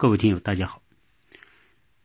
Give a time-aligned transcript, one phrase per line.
[0.00, 0.80] 各位听友，大家好。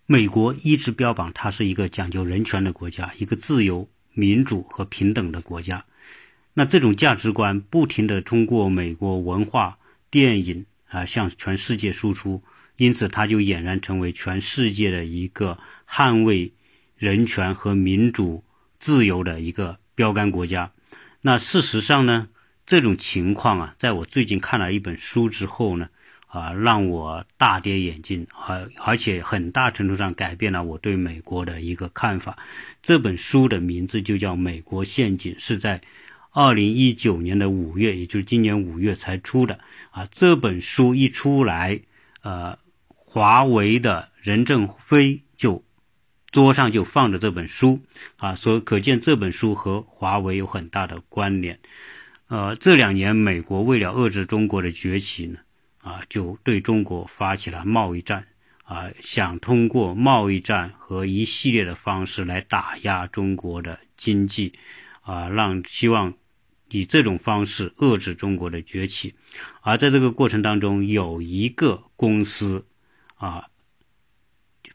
[0.06, 5.86] 美国一直标榜它是一个讲究人权的国家，一个自由、民主和平等的国家。
[6.54, 9.78] 那这种价值观不停的通过美国文化、
[10.12, 12.44] 电影啊向全世界输出，
[12.76, 15.58] 因此它就俨然成为全世界的一个
[15.90, 16.52] 捍卫
[16.98, 18.44] 人权和民主
[18.78, 20.74] 自由的一个标杆国家。
[21.22, 22.28] 那事实上呢，
[22.66, 25.88] 这种情况啊，在我最近看了一本书之后呢。
[26.36, 32.38] 啊，让我大跌眼镜，而而且很大程度上改变了我对美国的一个看法。
[32.84, 35.80] 这本书的名字就叫《美国陷阱》，是在
[36.32, 39.62] 二零一九年的五月，也就是今年五月才出的。
[39.92, 41.80] 啊，这本书一出来，
[42.22, 42.60] 呃，
[42.90, 45.64] 华为的任正非就
[46.32, 47.80] 桌上就放着这本书，
[48.18, 51.60] 啊，所可见这本书和华为有很大的关联。
[52.28, 55.40] 呃，这两年美国为了遏制中国的崛起呢。
[55.86, 58.26] 啊，就对中国发起了贸易战，
[58.64, 64.54] 啊，想通过贸易战和一系列的方式来打压中国的经济，
[65.02, 66.16] 啊，让希望
[66.72, 69.14] 以这种方式遏制中国的崛起。
[69.62, 72.66] 而在这个过程当中，有一个公司，
[73.18, 73.46] 啊，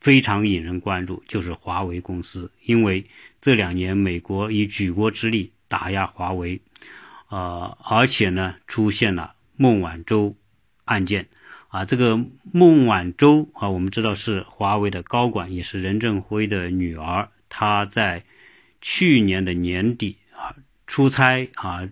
[0.00, 3.04] 非常引人关注，就是华为公司，因为
[3.40, 6.62] 这两年美国以举国之力打压华为，
[7.30, 10.36] 呃，而且呢，出现了孟晚舟。
[10.90, 11.28] 案件
[11.68, 12.18] 啊，这个
[12.52, 17.28] 孟晚舟啊，我们知道是华为的高管，也是任正非的女儿。
[17.48, 18.24] 她在
[18.80, 20.56] 去年的年底啊，
[20.88, 21.88] 出差啊，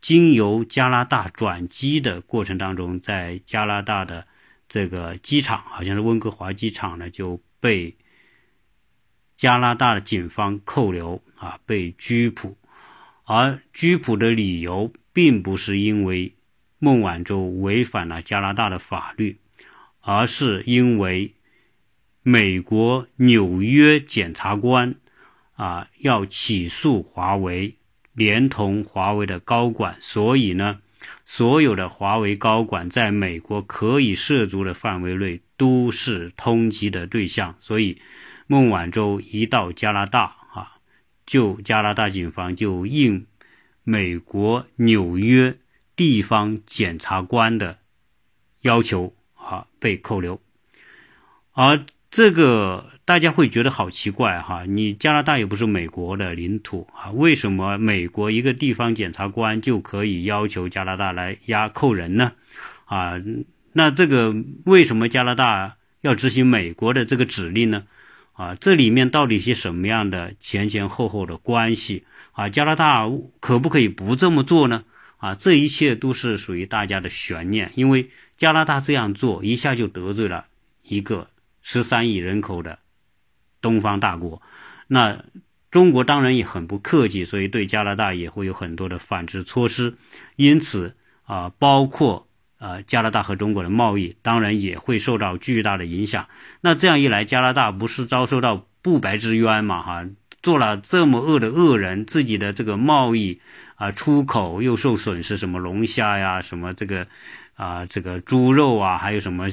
[0.00, 4.28] 经由加拿大转机的过程当中，在加拿大的
[4.68, 7.96] 这个机场，好像是温哥华机场呢，就被
[9.34, 12.56] 加拿大的警方扣留啊，被拘捕。
[13.24, 16.36] 而拘捕的理由并不是因为。
[16.82, 19.36] 孟晚舟违反了加拿大的法律，
[20.00, 21.34] 而是因为
[22.22, 24.94] 美国纽约检察官
[25.56, 27.76] 啊要起诉华为，
[28.14, 30.80] 连同华为的高管，所以呢，
[31.26, 38.00] 所有的华为高管在美国可以涉足的范围内都是通缉的对象，所以
[38.46, 40.78] 孟晚舟一到加拿大啊，
[41.26, 43.26] 就加拿大警方就应
[43.84, 45.58] 美国纽约。
[46.00, 47.76] 地方检察官的
[48.62, 50.40] 要求啊，被扣留，
[51.52, 62.32] 而这个大家会觉得好奇怪哈，你加拿大又不是美国的领土啊，为什么美国一个地方检察官就可以要求加拿大来押扣人呢？
[62.86, 63.20] 啊，
[63.74, 64.34] 那这个
[64.64, 67.84] 为什么加拿大要执行美国的这个指令呢？
[68.32, 72.48] 啊，这里面到底是什么样的前前后后的关系啊？
[72.48, 73.06] 加拿大
[73.38, 74.84] 可不可以不这么做呢？
[75.20, 78.08] 啊，这一切都是属于大家的悬念，因为
[78.38, 80.46] 加拿大这样做一下就得罪了
[80.82, 81.28] 一个
[81.60, 82.78] 十三亿人口的
[83.60, 84.40] 东方大国，
[84.86, 85.22] 那
[85.70, 89.98] 中国当然也很不客气，所以对加拿大也会有很多的反制措施，
[90.36, 92.26] 因此啊，包括
[92.58, 96.28] 呃加拿大和中国的贸易，当然也会受到巨大的影响。
[96.62, 99.82] 那这样一来，加拿大不是遭受到不白之冤嘛？
[99.82, 100.06] 哈，
[100.42, 103.42] 做了这么恶的恶人，自己的这个贸易。
[103.80, 107.06] 啊，出口又受损失，什么龙虾呀，什么这个，
[107.54, 109.46] 啊，这个猪肉啊，还有什么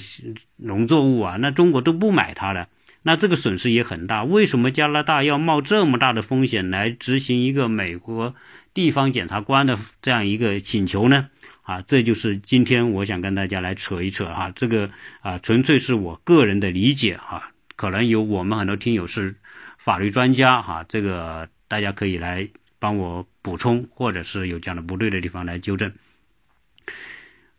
[0.57, 2.67] 农作物啊，那中国都不买它了，
[3.03, 4.25] 那这个损失也很大。
[4.25, 8.35] 为什么加拿大要冒这么大的风险来执行一个美国
[8.73, 11.29] 地方检察官的这样一个请求呢？
[11.61, 14.89] 啊，这就是今天我想跟大家来扯一扯哈，这个
[15.21, 19.37] 啊，纯粹是我个人的理解哈，可能有我们很多听友是
[19.77, 22.49] 法律专家哈，这个大家可以来。
[22.79, 25.93] 帮我补充，或者是有讲的不对的地方来纠正。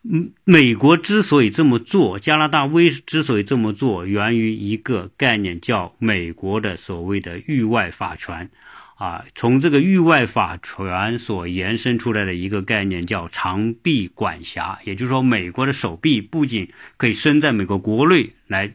[0.02, 8.50] 嗯，美国之所以这么做，加拿大为之所以这么做，源于一个概念，叫美国的所谓的域外法权。
[8.96, 14.78] 啊，从这个域外法权所延伸出来的一个概念，叫长臂管辖。
[14.84, 18.74] 也就是说，美国的手臂不仅可以伸在美国国内来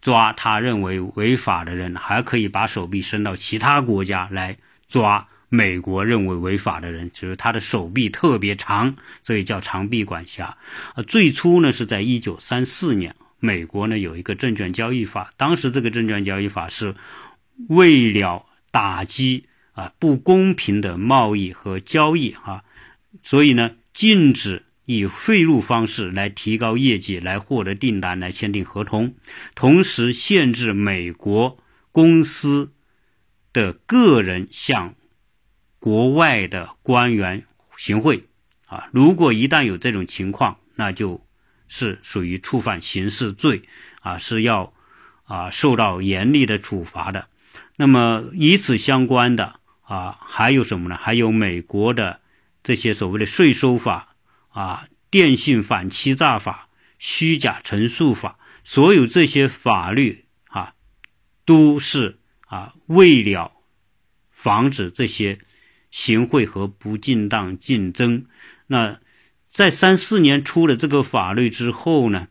[0.00, 4.56] 抓他认为违法的人，还可以把手臂伸到其他国家来
[4.88, 5.28] 抓。
[5.50, 10.58] 美国认为违法的人，就是他的手臂特别长，所以叫长臂管辖。
[10.94, 16.94] 啊，最初呢是在一九三四年，美国呢有一个证券交易法，当时这个证券交易法是
[17.68, 22.62] 为了打击啊不公平的贸易和交易啊，
[23.22, 29.14] 所以呢禁止以贿赂方式来提高业绩、来获得订单、来签订合同，
[29.54, 31.58] 同时限制美国
[31.90, 32.72] 公司
[33.54, 34.94] 的个人向。
[35.80, 37.46] 国外的官员
[37.76, 38.24] 行贿
[38.66, 41.24] 啊，如果一旦有这种情况，那就
[41.68, 43.62] 是属于触犯刑事罪
[44.00, 44.72] 啊，是要
[45.24, 47.28] 啊受到严厉的处罚的。
[47.76, 50.96] 那么与此相关的啊还有什么呢？
[50.96, 52.20] 还有美国的
[52.64, 54.16] 这些所谓的税收法
[54.48, 60.74] 啊、电信反欺诈法、虚假陈述法，所有这些法律啊
[61.44, 63.52] 都是啊为了
[64.32, 65.38] 防止这些。
[65.90, 68.26] 行贿和不正当竞争，
[68.66, 69.00] 那
[69.50, 72.28] 在三四年出了这个法律之后呢，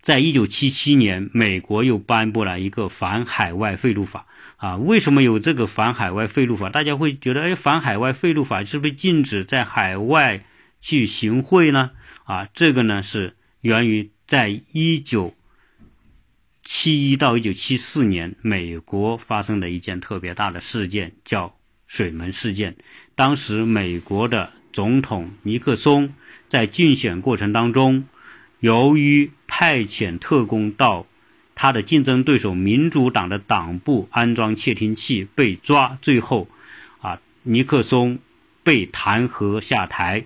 [0.00, 4.26] 在一九七七年，美国又颁布了一个反海外贿赂法
[4.56, 4.76] 啊。
[4.76, 6.70] 为什么有这个反海外贿赂法？
[6.70, 10.44] 大家会觉得，哎，反海外贿赂法是不是禁止在海外
[10.80, 11.90] 去行贿呢？
[12.24, 15.34] 啊，这个呢是源于在一九
[16.64, 21.54] 七一到一九七四年，美国发生的一件特别大的事件，叫。
[21.92, 22.76] 水门事件，
[23.16, 26.14] 当时美国的总统尼克松
[26.48, 28.04] 在竞选过程当中，
[28.60, 31.06] 由于派遣特工到
[31.54, 36.48] 他的竞争对手民主党的党部安装窃听器被抓，最后
[37.02, 38.20] 啊尼克松
[38.62, 40.24] 被弹劾下台，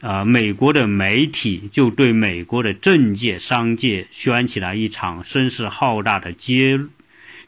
[0.00, 6.80] 啊美国的媒体就对美国的政界商界掀起了一场声势浩大的揭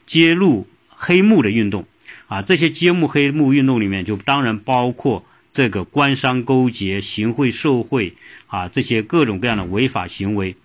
[0.05, 1.85] 揭露黑幕的运动。
[2.27, 8.15] 啊，这些揭幕黑幕运动里面，就当然包括这个官商勾结、行贿受贿
[8.47, 10.57] 啊，这些各种各样的违法行为，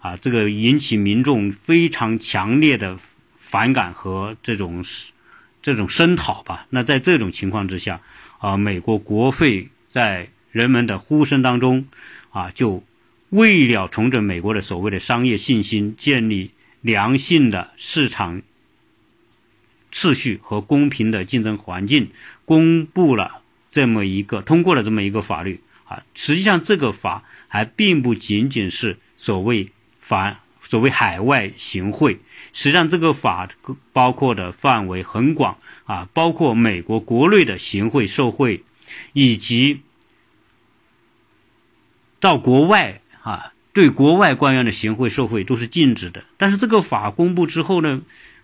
[0.00, 2.98] 啊，这个引起民众非常强烈的
[3.38, 4.82] 反感和这种
[5.60, 6.66] 这种声讨吧。
[6.70, 8.00] 那在这种情况之下，
[8.38, 11.86] 啊，美国国会在人们的呼声当中，
[12.30, 12.82] 啊，就
[13.28, 18.40] 为了重整美国的所谓的商业信心，建立良性的市场。
[20.00, 22.10] 秩序和公平的竞争环境，
[22.46, 26.04] 公布了这么一个通过了这么一个法律啊。
[26.14, 32.18] 实际上，这个法还并不仅仅是所谓反所谓海外行贿，
[32.54, 33.50] 实际上这个法
[33.92, 38.64] 包括的范围很广啊，包括美国国内的行贿受贿，
[39.12, 39.82] 以及
[42.20, 46.24] 到国外啊对国外官员的行贿受贿都是禁止的。
[46.38, 48.00] 但是这个法公布之后呢？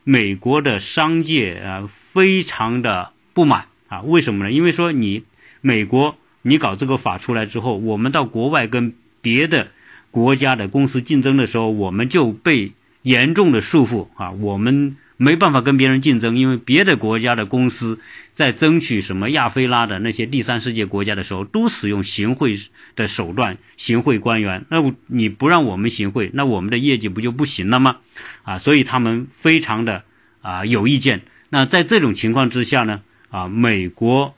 [0.09, 4.53] 美国的商界啊，非常的不满啊，为什么呢？
[4.53, 5.25] 因为说你
[5.61, 9.73] 美国你搞这个法出来之后，我们到国外跟别的
[10.13, 12.73] 国家的公司竞争的时候，我们就被
[13.03, 14.97] 严重的束缚啊，我们。
[15.17, 17.99] 没办法跟别人竞争，因为别的国家的公司
[18.35, 22.57] 在争取什么亚非拉的那些第三世界国家的时候，都使用行贿
[22.95, 24.67] 的手段行贿官员。
[24.69, 27.97] 那你不让我们行贿，那我们的业绩不就不行了吗？
[28.43, 30.05] 啊，所以他们非常的
[30.43, 31.23] 啊有意见。
[31.49, 34.35] 那在这种情况之下呢，啊，美国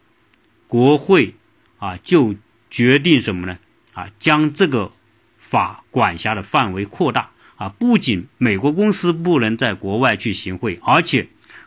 [0.69, 1.35] 国会
[1.79, 2.37] 啊就
[2.71, 3.59] 决定什么呢？
[3.95, 4.93] 啊，将这个
[5.39, 7.31] 法管辖的范围扩大。
[7.59, 11.27] 啊，不仅美国公司不能在国外去行贿，而且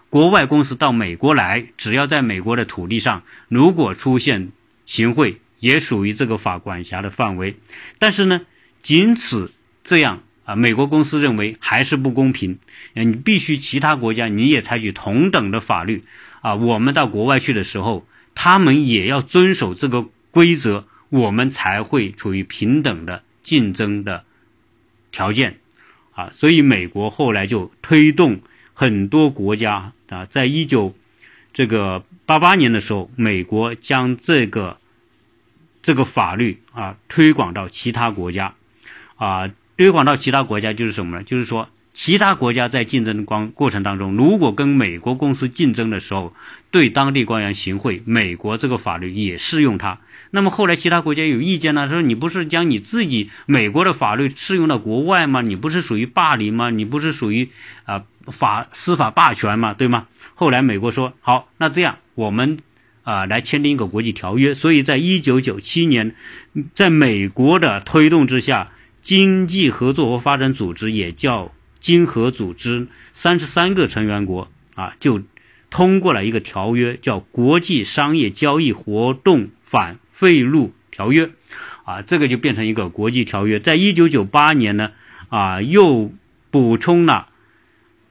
[0.10, 4.52] 国外公司到美国来，只要在美国的土地上，如果出现
[4.86, 7.58] 行贿，也属于这个法管辖的范围。
[8.00, 8.42] 但是呢，
[8.82, 9.52] 仅此
[9.84, 12.58] 这样啊，美国公司认为还是不公平。
[12.94, 16.04] 你必须其他国家你也采取同等的法律
[16.42, 24.24] 啊，我们到国外去的时候，他们也要遵守这个规则，我们才会处于平等的竞争的
[25.12, 25.61] 条件。
[26.32, 28.40] 所以美国后来就推动
[28.74, 30.96] 很多国家啊，在一九
[31.54, 34.78] 这个八八年的时候，美国将这个
[35.82, 38.54] 这个法律啊推广到其他国家，
[39.16, 41.24] 啊，推广到其他国家就是什么呢？
[41.24, 41.70] 就是说。
[41.94, 46.34] 其他国家在竞争的光过程当中，如果跟美国公司竞争的时候，
[46.72, 50.00] 对当地官员行贿，美国这个法律也适用它。
[50.32, 55.42] 那么后来其他国家有意见呢，说你不是将你自己美国的法律适用到国外吗？
[55.42, 56.70] 你不是属于霸凌吗？
[56.70, 57.50] 你不是属于
[57.86, 59.74] 啊法司法霸权吗？
[59.74, 60.08] 对吗？
[60.34, 62.58] 后来美国说好，那这样我们
[63.04, 64.54] 啊来签订一个国际条约。
[64.54, 66.16] 所以在一九九七年，
[66.74, 68.72] 在美国的推动之下，
[69.02, 71.52] 经济合作和发展组织也叫。
[71.82, 75.24] 经合组织三十三个成员国啊，就
[75.72, 81.26] 通过了一个条约，叫《国际商业交易活动反贿赂条约》，
[81.84, 83.60] 啊，这个就变成一个国际条约。
[83.60, 84.92] 在一九九八年呢，
[85.30, 86.14] 啊，又
[86.52, 87.30] 补充了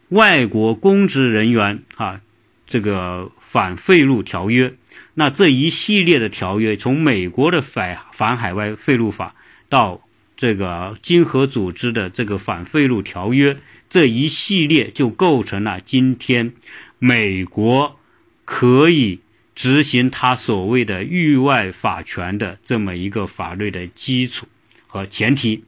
[0.08, 2.20] 外国公职人员啊
[2.66, 4.74] 这个反贿赂条约。
[5.14, 9.36] 那这一系列的条约，从美国的反反海外贿赂法
[9.68, 10.02] 到。
[10.36, 13.58] 这个经合组织的这个反贿赂条约
[13.90, 16.54] 这一系列就构成了今天
[16.98, 17.98] 美国
[18.46, 19.20] 可以
[19.60, 24.46] 执行他所谓的域外法权的这么一个法律的基础
[24.86, 25.64] 和前提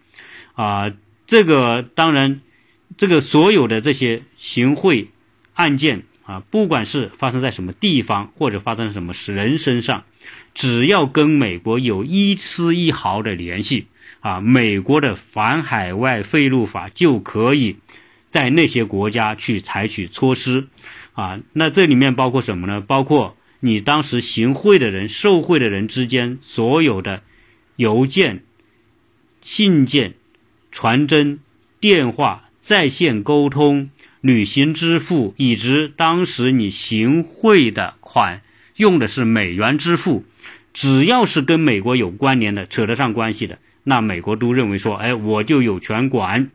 [0.55, 0.91] 啊，
[1.27, 2.41] 这个当然，
[2.97, 5.11] 这个所有的这些行贿
[5.53, 10.05] 案件啊，不管是发生在什么地方，或者发生在什么人身上，
[10.55, 13.89] 只要跟美国有一丝一毫的联系
[14.21, 17.77] 啊，美国的反海外贿赂法就可以
[18.31, 20.69] 在那些国家去采取措施
[21.13, 21.41] 啊。
[21.53, 22.81] 那这里面包括什么呢？
[22.81, 27.23] 包括你当时行贿的人、受贿的人之间所有的
[27.77, 28.45] 邮件、
[29.41, 30.15] 信件。
[30.75, 31.39] 传真、
[31.81, 33.91] 电话、在线沟通、
[34.23, 38.41] 旅行支付，以及当时你行贿的款
[38.77, 40.25] 用的是美元支付，
[40.73, 46.51] 只要是跟美国有关联的、扯得上关系的，那美国都认为说，哎，我就有权管。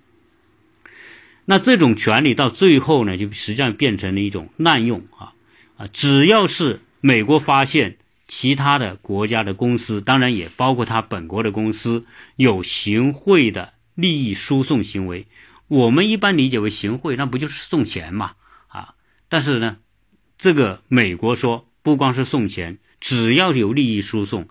[1.46, 5.34] 那这种权利到最后呢，就实际上变成了一种滥用啊
[5.78, 5.86] 啊！
[5.94, 13.74] 只要是美国发现其他的国家的公司，当然也包括他本国的公司有行贿的。
[13.98, 15.26] 利益输送行为，
[15.68, 18.34] 我们一般理解为行贿，那不就是送钱嘛？
[18.68, 18.94] 啊，
[19.28, 19.78] 但是呢，
[20.38, 24.50] 这个美国说不光是送钱，只要有利益输送，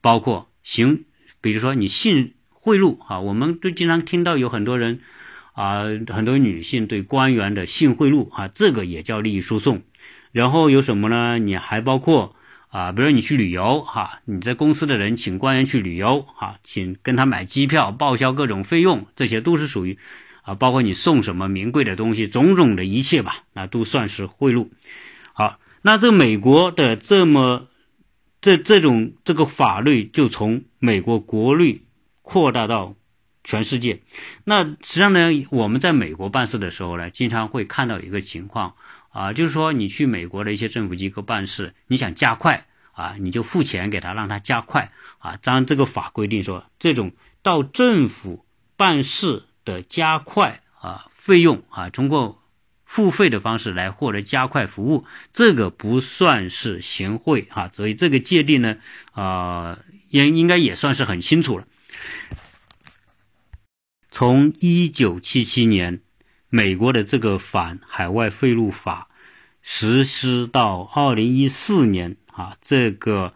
[0.00, 1.02] 包括行，
[1.40, 5.00] 比如说你性贿赂啊，我们都经常听到有很多人
[5.54, 9.82] 啊，很多女性对官员的性贿赂啊，这个也叫利益输送。
[10.36, 11.38] 然后有什么呢？
[11.38, 12.34] 你还包括。
[12.68, 19.98] 啊，比如你去旅游哈，你在公司的人请官员去旅游哈，请跟他买机票，报销各种费用，这些都是属于
[20.42, 24.68] 啊，包括你送什么名贵的东西，种种的一切吧，那都算是贿赂。
[25.32, 27.68] 好，那这美国的这么
[28.42, 31.86] 这这种这个法律就从美国国律
[32.20, 32.94] 扩大到
[33.42, 34.00] 全世界。
[34.44, 38.74] 那实际上呢，我们在美国办事的时候呢，经常会看到一个情况。
[39.16, 45.38] 啊，就是说你去美国的一些政府机构办事，你想加快啊，你就付钱给他，让他加快啊。
[45.42, 48.44] 当然，这个法规定说，这种到政府
[48.76, 52.42] 办事的加快啊费用啊，通过
[52.84, 57.70] 付费的方式来获得加快服务，这个不算是行贿啊。
[57.72, 58.76] 所以这个界定呢，
[59.12, 59.78] 啊，
[60.10, 61.66] 应应该也算是很清楚了。
[64.10, 66.02] 从一九七七年。
[66.56, 69.08] 美国的这个反海外贿赂法
[69.60, 73.34] 实施到二零一四年啊，这个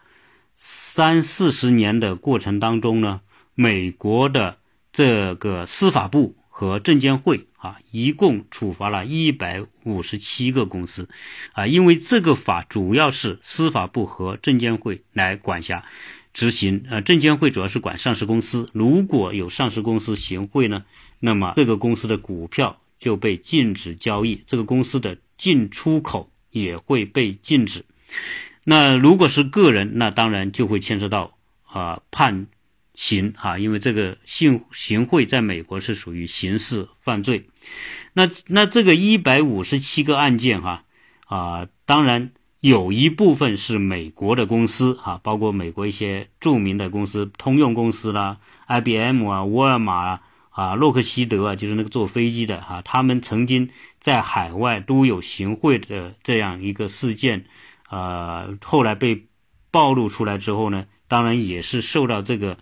[0.55, 3.21] 三四十年的过程当中呢，
[3.53, 4.57] 美国的
[4.91, 11.07] 这个司法部和证监会啊，一共处罚了一百五十七个公司
[11.53, 15.85] 啊，因为这个法主要是司法部和证监会来管辖
[16.33, 20.85] 执行，呃，证监会主要是管上市公司，如果有上市公司行贿呢，
[21.19, 22.80] 那么这个公司的股票。
[23.01, 27.83] 就被禁止交易，这个公司的进出口也会被禁止。
[28.63, 32.45] 那如果是个人，那当然就会牵涉到啊判
[32.93, 37.47] 刑啊，因为这个行行贿在美国是属于刑事犯罪。
[38.13, 40.83] 那那这个一百五十七个案件哈
[41.25, 42.29] 啊，当然
[42.59, 50.21] 有一部分是美国的公司哈，包括美国一些著名的公司，通用公司啦、IBM 啊、沃尔玛啊。
[50.51, 57.45] 啊，洛克希德啊，就是那个坐飞机的哈，他们曾经在海外都有行贿的这样一个事件，
[57.89, 59.25] 呃，后来被
[59.71, 62.57] 暴露出来之后呢，当然也是受到这个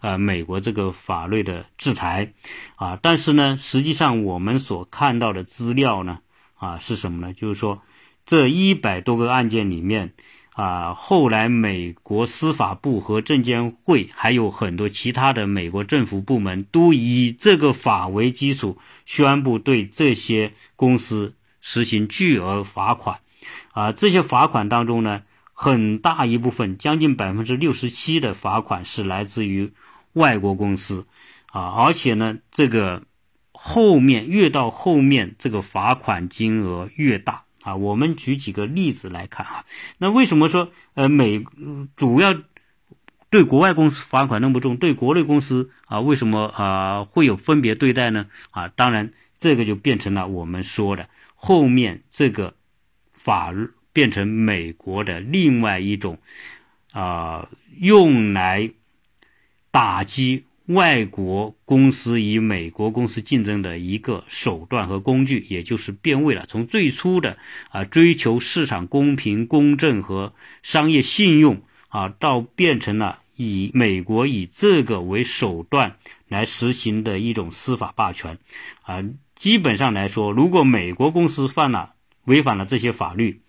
[0.00, 2.32] 呃美国这个法律的制裁
[2.76, 2.98] 啊。
[3.02, 6.20] 但是呢，实际上我们所看到的资料呢，
[6.54, 7.34] 啊是什么呢？
[7.34, 7.82] 就是说
[8.24, 10.14] 这一百多个案件里面。
[10.54, 23.20] 啊，后来美国司法部和证监会还有很多其他的美国政府部门都以这个法为基础，宣布对这些公司实行巨额罚款。
[23.72, 25.22] 啊，这些罚款当中呢，
[25.54, 29.72] 很大一部分，将近百分之六十七的罚款是来自于
[30.12, 31.06] 外国公司。
[31.46, 33.04] 啊，而且呢，这个
[33.52, 37.44] 后面越到后面，这个罚款金额越大。
[37.62, 39.64] 啊，我们举几个例子来看啊。
[39.98, 41.44] 那为什么说呃美
[41.96, 42.34] 主要
[43.30, 48.26] 对国外公司罚款那么重，对国内公司啊为什么啊会有分别对待呢？
[48.50, 52.54] 啊，当然这个就变成了我们说的后面这个
[53.12, 56.18] 法律变成美国的另外一种
[56.92, 58.70] 啊用来
[59.70, 60.44] 打击。
[60.66, 66.46] 外国公司与美国公司竞争的一个手段和工具，也就是变味了。
[66.46, 67.36] 从最初的
[67.70, 75.96] 啊追求市场公平公正和商业信用啊，到变成了以美国以这个为手段
[76.28, 78.38] 来实行的一种司法霸权
[78.82, 79.02] 啊。
[79.34, 83.40] 基本上来说，如果美国公司犯了违反了这些法律，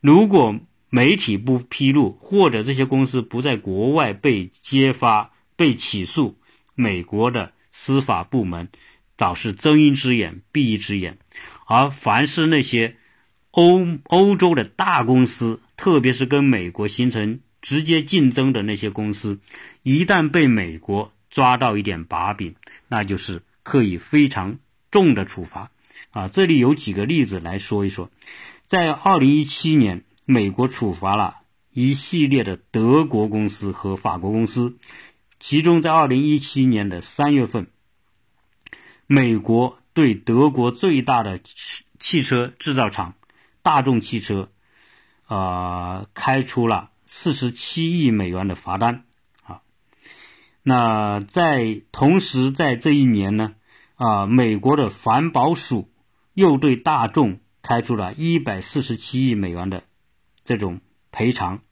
[0.00, 0.58] 如果
[0.90, 6.36] 媒体不披露，或者这些公司不在国外被揭发、被起诉。
[6.80, 8.68] 美国的司法部门
[9.16, 11.18] 早是睁一只眼闭一只眼，
[11.66, 12.96] 而凡是那些
[13.50, 19.40] 欧欧洲的大公司，特别是跟美国形成直接竞争的那些公司，
[19.82, 22.54] 一旦被美国抓到一点把柄，
[22.86, 24.60] 那就是可以非常
[24.92, 25.72] 重的处罚。
[26.10, 28.08] 啊，这里有几个例子来说一说，
[28.66, 31.38] 在二零一七年，美国处罚了
[31.72, 34.78] 一系列的德国公司和法国公司。
[35.40, 37.68] 其中，在二零一七年的三月份，
[39.06, 41.40] 美国对德国最大的
[42.00, 43.14] 汽车制造厂
[43.62, 44.50] 大众汽车，
[45.26, 49.04] 啊，开出了四十七亿美元的罚单。
[49.44, 49.62] 啊，
[50.64, 53.54] 那在同时，在这一年呢，
[53.94, 55.88] 啊，美国的环保署
[56.34, 59.84] 又对大众开出了一百四十七亿美元的
[60.44, 60.80] 这种
[61.12, 61.62] 赔偿，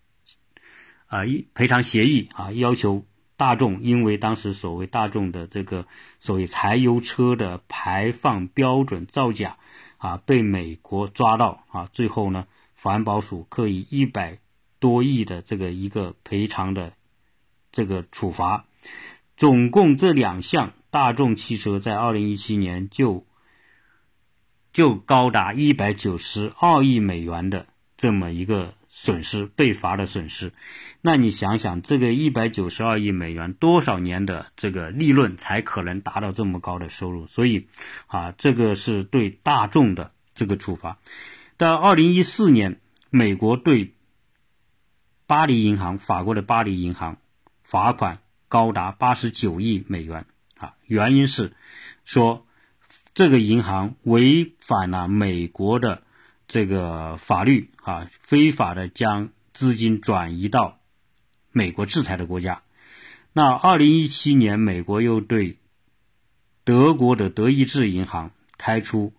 [1.07, 3.05] 啊，一赔偿协议啊，要求。
[3.37, 5.87] 大众因为当时所谓大众的这个
[6.19, 9.59] 所谓柴油车的排放标准造假，
[9.99, 12.47] 啊，被美国抓到啊，最后呢，
[12.81, 14.39] 环保署可以一百
[14.79, 16.95] 多亿的这个一个赔偿的
[17.73, 18.65] 这个处罚，
[19.37, 23.27] 总共这两项大众汽车在二零一七年就
[24.73, 27.67] 就高达一百九十二亿美元的
[27.97, 28.75] 这么一个。
[28.99, 30.55] 损失被罚的损失，
[31.03, 37.27] 那你想想，这个一百九十二亿美元多少年的这个利润才可能达到这么高的收入？
[37.27, 37.69] 所以，
[38.07, 40.97] 啊，这个是对大众的这个处罚。
[41.59, 43.93] 到二零一四年，美国对
[45.27, 47.19] 巴黎银行，法国的巴黎银行
[47.63, 50.25] 罚款高达八十九亿美元，
[50.57, 51.53] 啊，原因是
[52.07, 52.47] 说
[53.13, 56.03] 这个银行违反了美国的。
[56.49, 60.81] 这个法律啊，非法的将资金转移到
[61.53, 62.63] 美国制裁的国家。
[63.33, 65.59] 那二零一七年，美国又对
[66.65, 69.15] 德国的德意志银行开出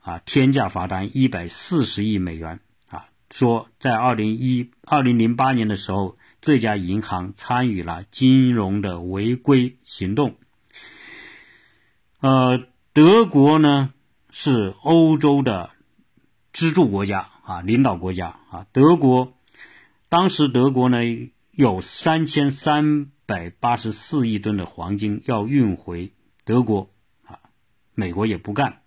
[0.00, 2.58] 啊天价罚单一百四十亿美元
[2.90, 10.34] 啊，说在二零一二零零八年的时候，这家银行参与了金融的违规行动。
[12.18, 13.94] 呃，德国呢
[14.32, 15.70] 是欧洲的。
[16.50, 19.32] 支柱国家啊，领导国家啊，德国
[20.10, 20.98] 当时德国呢
[21.50, 26.12] 有三千三百八十四亿吨的黄金要运回
[26.44, 26.90] 德国
[27.24, 27.40] 啊，
[27.94, 28.82] 美国也不干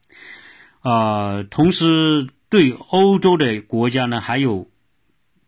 [0.82, 1.42] 啊。
[1.42, 4.70] 同时对欧洲的国家呢，还有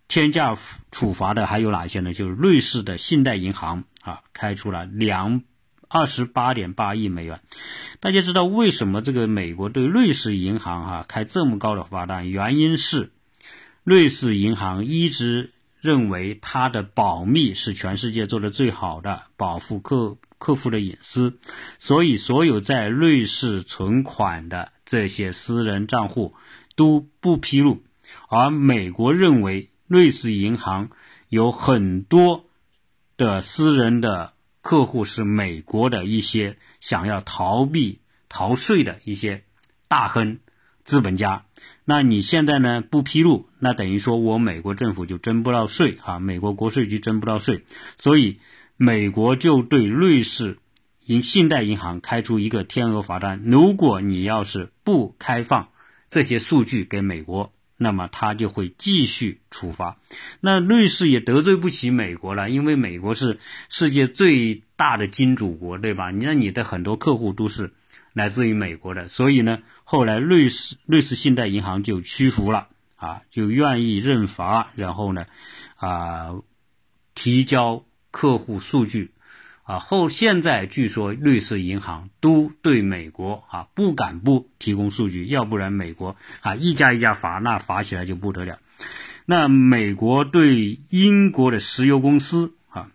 [0.08, 0.56] 天价
[0.90, 2.14] 处罚的还有哪些呢？
[2.14, 5.44] 就是瑞士的信贷银行啊，开出了两。
[5.96, 7.40] 二十八点八亿美元，
[8.00, 12.32] 大家知道为什么这个美国对瑞士银行哈开这么高的罚单？
[12.32, 13.12] 原因是
[13.84, 15.52] 瑞士银行一直
[15.82, 21.38] 认为它的保密是全世界做的最好的，保护客客户的隐私，
[21.78, 26.34] 所以所有在瑞士存款的这些私人账户
[26.76, 27.84] 都不披露。
[28.30, 30.90] 而美国认为瑞士银行
[31.30, 32.46] 有很多
[33.16, 34.33] 的私人的。
[34.64, 38.00] 客户是美国的一些想要逃避
[38.30, 39.44] 逃税的一些
[39.90, 40.40] 大亨
[40.84, 41.46] 资本家，
[41.86, 47.66] 那你现在呢不披露，那等于说我美国政府就征不到税啊，美国国税局征不到税，
[47.98, 48.40] 所以
[48.78, 50.58] 美国就对瑞士
[51.06, 55.70] 银信贷银行开出一个天鹅罚单，如果你要是不开放
[56.10, 57.52] 这些数据给美国。
[57.84, 59.98] 那么他就会继续处罚，
[60.40, 66.10] 那瑞士也得罪不起美国了，因为美国是世界最大的金主国，对吧？
[66.10, 67.74] 你看你的很多客户都是
[68.14, 75.26] 来自于美国的，所以呢，后来瑞士瑞士信贷银行就屈服了，啊，就愿意认罚，然后呢，
[75.76, 76.36] 啊，
[77.14, 79.12] 提交客户数据。
[79.64, 88.60] 啊，后现在据说瑞士银行都对美国啊不敢不提供数据，要不然美国啊一家一家罚，那罚起来就不得了。
[89.26, 92.92] 那美国对英国的石油公司啊，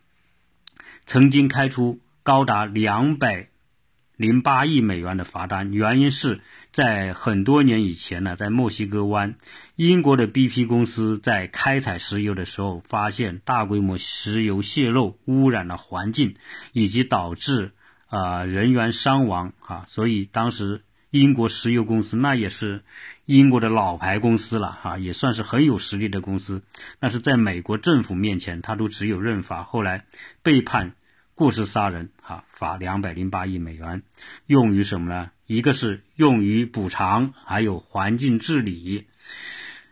[1.06, 3.48] 曾经开出高达两百。
[4.18, 9.36] 零八亿美元的罚单，原因是在很多年以前呢，在墨西哥湾，
[9.74, 16.36] 英国的 BP 公司在开采石油的时候，发现大规模石油泄漏，污染了环境，
[16.72, 17.72] 以及导致
[18.06, 22.84] 啊人员伤亡啊，所以当时英国石油公司那也是
[23.24, 26.62] 英国的老牌公司了啊，也算是很有实力的公司，
[27.00, 30.04] 但是在美国政府面前，他都只有认罚，后来
[30.42, 30.94] 被判。
[31.38, 34.02] 故失杀人，哈，罚两百零八亿美元，
[34.46, 35.30] 用于什么呢？
[35.46, 39.06] 一个是用于补偿，还有环境治理。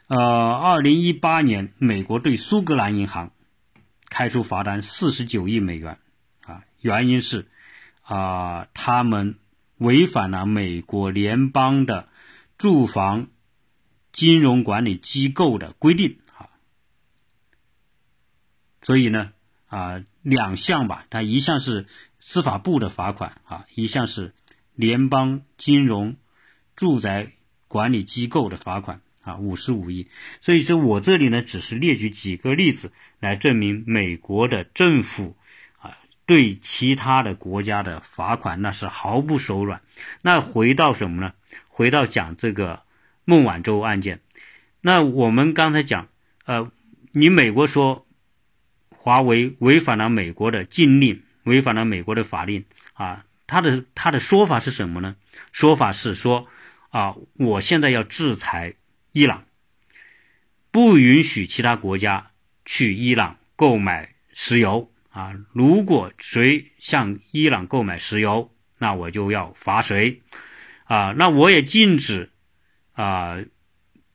[0.08, 0.18] 呃，
[0.54, 3.30] 二零一八年，美国对苏格兰银行
[4.08, 6.00] 开出罚单四十九亿美元，
[6.42, 7.46] 啊，原因是
[8.02, 9.38] 啊，他们
[9.76, 12.08] 违反了美国联邦的
[12.58, 13.28] 住房
[14.10, 16.50] 金融管理机构的规定啊。
[18.82, 19.30] 所以呢，
[19.68, 21.86] 啊，两项吧，它一项是
[22.18, 24.34] 司法部的罚款啊，一项是
[24.74, 26.16] 联邦金融
[26.74, 27.32] 住宅
[27.68, 29.00] 管理机构的罚款。
[29.26, 30.06] 啊，五十五亿，
[30.40, 35.36] 所以说我这里呢，只是列举几个例子来证明美国的政府
[35.78, 39.80] 啊对其他的国家的罚款那是毫不手软。
[40.22, 41.32] 那回到什么呢？
[41.66, 42.82] 回到讲这个
[43.24, 44.20] 孟晚舟案件。
[44.80, 46.06] 那我们刚才讲，
[46.44, 46.70] 呃，
[47.10, 48.05] 你美国说
[49.06, 52.64] 华为违反了美国的禁令，违反了美国的法令
[52.94, 55.14] 啊，他的他的说法是什么呢？
[55.52, 56.48] 说法是说
[56.90, 58.74] 啊，我现在要制裁。
[59.12, 59.44] 伊朗
[60.72, 62.32] 不允许其他国家
[62.64, 65.34] 去伊朗购买石油啊！
[65.52, 70.22] 如果谁向伊朗购买石油，那我就要罚谁
[70.84, 71.12] 啊！
[71.16, 72.32] 那我也禁止
[72.92, 73.38] 啊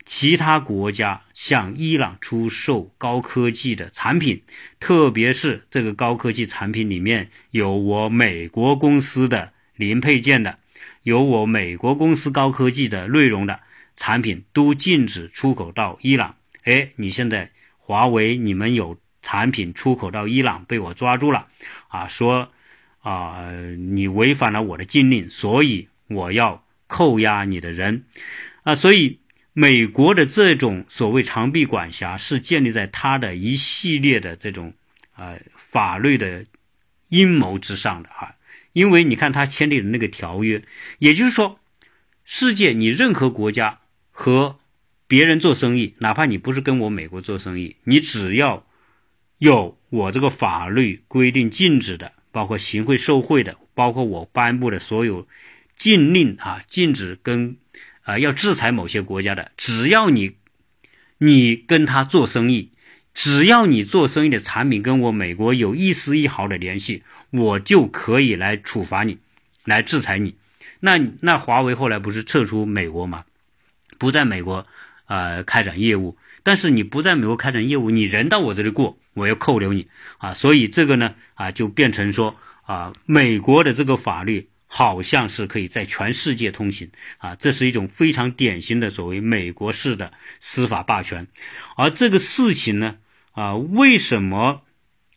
[0.05, 4.43] 其他国家向伊朗出售高科技的产品，
[4.79, 10.59] 特别是这个高科技产品里面有我美国公司的零配件的，
[11.03, 13.59] 有我美国公司高科技的内容的。
[13.97, 16.35] 产品都禁止出口到伊朗。
[16.63, 21.47] 哎，你现在华为你们有产品出口到伊朗被我抓住了，
[21.87, 22.51] 啊，说
[23.01, 28.05] 啊你违反了我的禁令，所以我要扣押你的人，
[28.63, 29.19] 啊，所以
[29.53, 34.73] 美国的这种所谓长臂管辖是建立在他的一系列的这种
[35.13, 36.45] 啊法律的
[37.09, 38.35] 阴谋之上的哈，
[38.73, 40.63] 因为你看他签订的那个条约，
[40.99, 41.59] 也就是说，
[42.23, 43.79] 世界你任何国家。
[44.13, 44.59] 和
[45.07, 48.67] 别人做生意，哪怕你不是跟我美国做生意，你只要
[49.39, 55.27] 有我这个法律规定禁止的，包括行贿受贿的，包括我颁布的所有
[55.75, 57.57] 禁令啊，禁止跟
[58.12, 60.36] 啊要制裁某些国家的，只要你
[61.17, 62.71] 你跟他做生意，
[63.13, 69.17] 只要你做生意的产品跟我美国有一丝一毫的联系，我就可以来处罚你，
[69.63, 70.36] 来制裁你。
[70.82, 73.24] 那那华为后来不是撤出美国吗？
[73.97, 74.67] 不在美国，
[75.06, 91.27] 呃，开展业务，但是你不在美国开展业务，你人到我这里过，我要扣留你啊，所以这个呢，啊，就变成说啊，美国的这个法律好像是可以在全世界通行啊，这是一种非常典型的所谓美国式的司法霸权，
[91.75, 92.95] 而这个事情呢，
[93.34, 94.62] 啊，为什么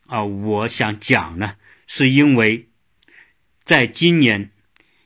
[0.06, 1.54] 啊，我想讲呢，
[1.86, 2.68] 是因为
[3.62, 4.50] 在今年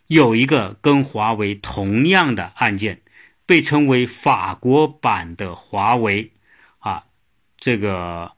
[0.06, 3.02] 有一个跟华为同样的案件。
[3.48, 6.32] 被称为法国版的华为，
[6.80, 7.06] 啊，
[7.56, 8.32] 这个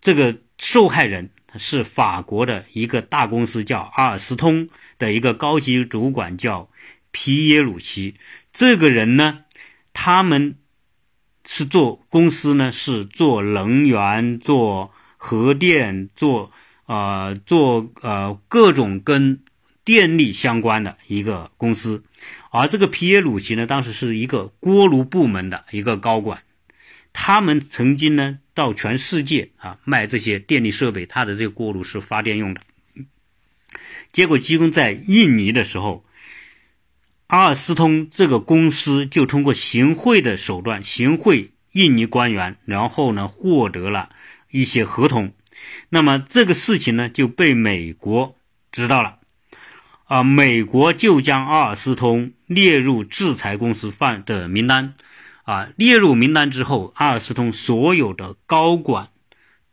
[0.00, 6.68] 这个受害人是法国的一个大公司，叫阿尔斯通的一个高级主管，叫
[7.10, 8.14] 皮耶鲁奇。
[8.52, 9.40] 这个人呢，
[9.92, 10.56] 他们
[11.44, 16.52] 是做公司呢，是做能源、做核电、做
[16.86, 19.40] 呃做呃各种跟
[19.84, 22.04] 电力相关的一个公司。
[22.50, 26.42] 而这个皮耶鲁奇呢，当时是一个锅炉部门的一个高管，
[27.12, 32.60] 他们曾经呢到全世界啊卖这些电力设备，它的这个锅炉是发电用的。
[34.12, 36.04] 结果集中在印尼的时候，
[37.26, 44.10] 阿尔斯通这个公司就通过行贿的手段行贿印尼官员，然后呢获得了
[44.50, 45.32] 一些合同。
[45.88, 48.36] 那么这个事情呢就被美国
[48.70, 49.18] 知道了。
[50.04, 54.94] 啊，美国就将阿尔斯通列入制裁公司范的名单，
[55.44, 59.10] 啊，列入名单之后，阿尔斯通所有的高管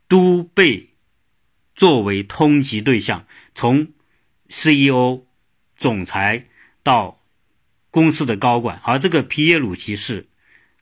[0.06, 0.90] 都被
[1.74, 3.88] 作为通缉对象，从
[4.48, 5.22] CEO、
[5.76, 6.46] 总裁
[6.82, 7.20] 到
[7.90, 10.28] 公司的高管，而这个皮耶鲁奇是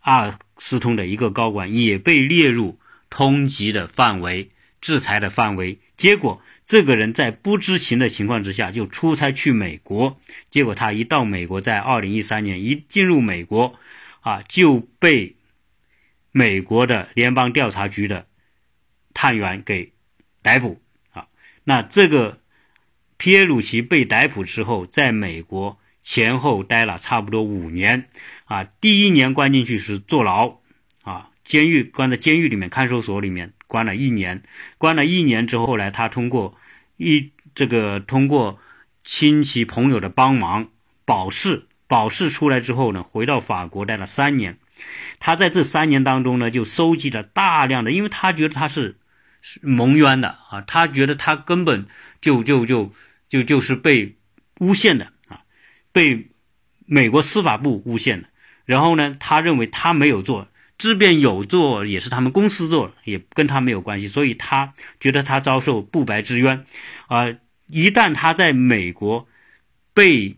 [0.01, 4.51] 阿尔斯通的一个高管，也被列入通缉的范围、
[4.81, 6.43] 制裁的范围，结果。
[6.63, 13.75] 这个人在不知情的情况之下就出差去美国，结果他一到美国，在二零一三年一进入美国，
[14.21, 15.37] 啊，就被
[16.33, 18.27] 美国的联邦调查局的
[19.15, 19.93] 探员给
[20.43, 20.81] 逮捕
[21.13, 21.27] 啊。
[21.65, 22.41] 那这个
[23.17, 28.09] 皮耶鲁奇被逮捕之后，在美国前后待了差不多五年
[28.45, 28.65] 啊。
[28.65, 30.61] 第一年关进去是坐牢
[31.03, 34.43] 啊，监狱关在监狱里面看守所里面关了一年，
[34.79, 36.57] 关了一年之后，后来他通过。
[37.03, 38.59] 一这个通过
[39.05, 40.69] 亲戚朋友的帮忙
[41.07, 44.59] 保释，保释出来之后呢，回到法国待了三年。
[45.19, 48.97] 他在这三年当中呢，就收集了大量的，因为他觉得他是
[49.61, 51.87] 蒙冤的啊，他觉得他根本
[52.21, 52.93] 就就就
[53.29, 54.17] 就就是被
[54.61, 55.43] 诬陷的啊，
[55.91, 56.29] 被
[56.87, 58.29] 美国司法部诬陷的。
[58.65, 60.47] 然后呢，他认为他没有做，
[60.79, 64.07] 即便有做，也是他们公司做，也跟他没有关系。
[64.07, 66.65] 所以他觉得他遭受不白之冤
[67.09, 67.35] 啊！
[67.67, 69.27] 一旦他在美国
[69.93, 70.37] 被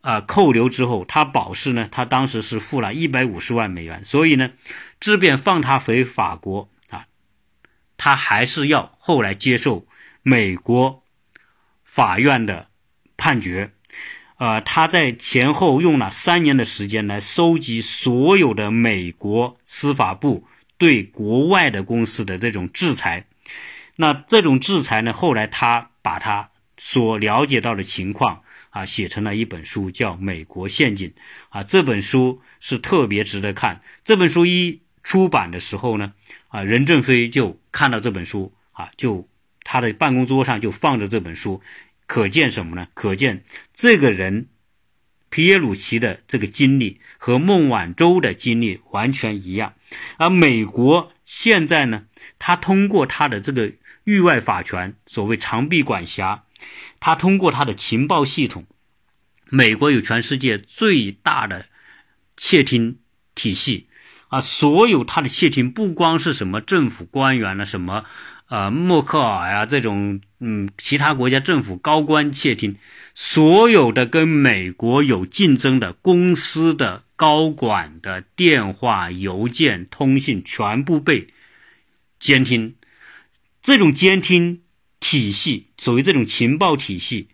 [0.00, 4.04] 啊扣留之后，他保释呢，他当时是付了一百五十万美元。
[4.04, 4.50] 所以呢，
[5.00, 7.06] 即便放他回法国啊。
[7.96, 9.86] 他还是要后来接受
[10.22, 11.02] 美国
[11.84, 12.68] 法院的
[13.16, 13.72] 判决，
[14.38, 23.26] 呃，他在前后用了三年的时间来收集所有的美国司法部对国外的公司的这种制裁。
[23.96, 31.10] 那这种制裁呢，后来他把他所了解到的情况啊写成了一本书，叫《美国陷阱》
[31.48, 33.82] 啊，这本书是特别值得看。
[34.04, 36.12] 这本书一出版的时候呢。
[36.50, 39.28] 啊，任正非就看到这本书啊，就
[39.64, 41.60] 他的办公桌上就放着这本书，
[42.06, 42.88] 可见什么呢？
[42.94, 44.48] 可见这个人
[45.28, 49.74] 皮耶鲁奇的这个经历和孟晚舟的经历完全一样。
[50.16, 52.06] 而美国现在呢，
[52.38, 53.72] 他通过他的这个
[54.04, 56.44] 域外法权，所谓长臂管辖，
[57.00, 58.66] 他通过他的情报系统，
[59.48, 61.66] 美国有全世界最大的
[62.36, 62.98] 窃听
[63.34, 63.86] 体系。
[64.28, 68.04] 啊，所有他的窃听不光是什么政府官员了，什么，
[68.48, 72.76] 呃，默克尔呀这种，嗯，其他国家政府高官窃听，
[73.14, 81.28] 所有的跟美国有竞争的公司的高管的电话、邮件、通信全部被
[82.20, 82.74] 监听。
[83.62, 84.60] 这种监听
[85.00, 87.28] 体系，所谓这种情报体系，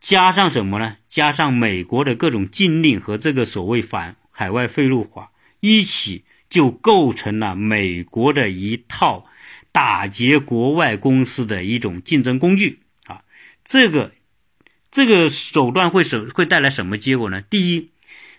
[0.00, 0.96] 加上什么呢？
[1.08, 5.32] 加上美国的各种禁令和这个所谓反海外贿赂法。
[5.60, 9.26] 一起就构成了美国的一套
[9.72, 13.24] 打劫国外公司的一种竞争工具啊！
[13.64, 14.12] 这个
[14.92, 17.42] 这个手段会什会带来什么结果呢？
[17.42, 17.90] 第一，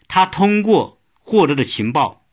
[0.08, 2.26] 他通过获得的情报，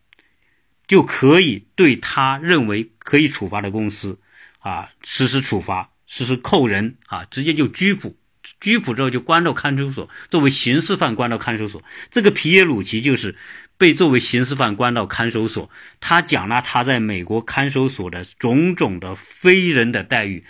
[0.86, 4.20] 就可以对他认为可以处罚的公司
[4.60, 8.16] 啊实施处罚，实施扣人啊，直接就拘捕。
[8.60, 11.82] 拘捕之后就关到看守所，作为刑事犯关到看守所。
[12.12, 13.34] 这个皮耶鲁奇就是
[13.76, 15.68] 被作为刑事犯关到看守所。
[15.98, 20.44] 他讲了他在美国看守所的种种的非人的待遇，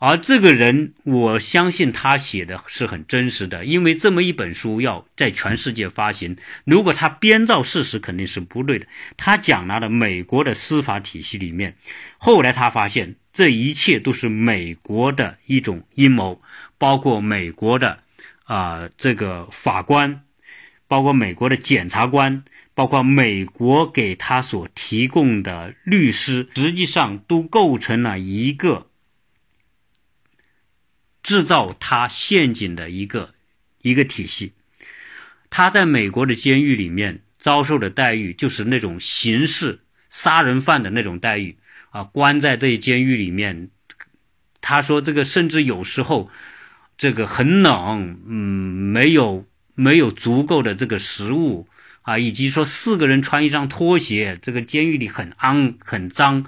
[0.00, 8.86] 而这个人我相信他写的是很真实的，因为这么一本书要在全世界发行，如果他编造事实肯定是不对的。
[9.18, 11.76] 他讲了的美国的司法体系里面，
[12.16, 16.40] 后来他发现这一切都是美国的一种阴谋。
[16.78, 17.98] 包括美国的
[18.44, 20.22] 啊这个法官，
[20.88, 22.42] 包括美国的检察官，
[22.74, 28.86] 包括美国给他所提供的律师，实际上都构成了一个
[31.22, 33.34] 制造他陷阱的一个
[33.82, 34.52] 一个体系。
[35.50, 41.56] 他在美国的监狱里面遭受的待遇，就是那种刑事杀人犯的那种待遇
[41.90, 43.70] 啊，关在这监狱里面。
[44.60, 46.30] 他说这个甚至有时候。
[47.00, 48.34] 这个很冷，嗯，
[48.92, 51.66] 没有没有足够的这个食物
[52.02, 56.44] 啊，以及说四个人穿一双拖鞋，这个监狱里很肮很脏，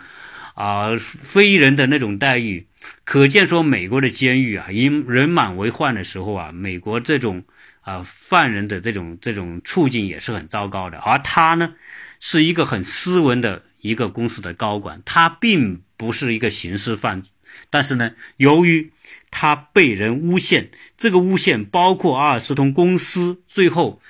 [0.54, 2.66] 啊，非人的那种待遇，
[3.04, 7.44] 可见说美国的监狱啊，因人满为患的时候啊，美国这种
[7.80, 10.98] 啊犯人的这种这种处境也是很糟糕的。
[10.98, 11.74] 而他呢，
[12.20, 17.24] 是一个很斯文的一个公司的高管，他并不是一个刑事犯，
[17.70, 18.92] 但是呢，由于
[19.30, 23.42] 他被人诬陷，这个诬陷包括阿尔斯通公司。
[23.48, 24.00] 最后，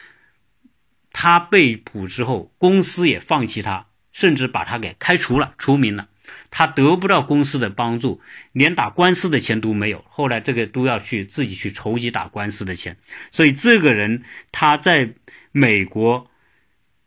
[1.13, 6.09] 他被捕之后，公司也放弃他，甚至把他给开除了、除名了。
[6.53, 8.21] 他得不到公司的帮助，
[8.53, 10.05] 连打官司的钱都没有。
[10.09, 12.99] 后来这个都要去自己去筹集打官司的钱。
[13.31, 15.15] 所以这个人他在
[15.51, 16.31] 美国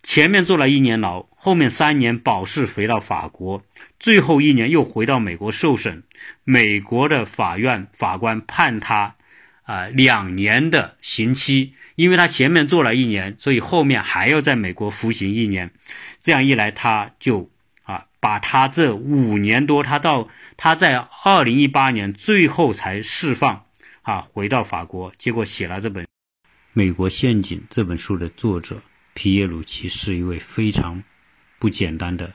[0.01, 3.63] 前面坐了一年牢，后面三年保释回到法国，
[3.99, 6.03] 最后一年又回到美国受审。
[6.43, 9.15] 美国的法院法官判他
[9.61, 15.71] 啊两年的刑期，因为他前面做了一年，所以后面还要在美国服刑一年。
[16.19, 17.51] 这样一来，他就
[18.25, 23.65] 把他这五年多，他到他在二零一八年最后才释放
[24.01, 26.03] 啊回到法国，结果写了这本
[26.73, 28.81] 《美国陷阱》这本书的作者
[29.13, 31.03] 皮耶鲁奇是一位非常
[31.59, 32.33] 不简单的